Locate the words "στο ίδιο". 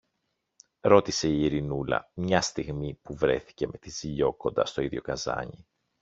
4.65-5.01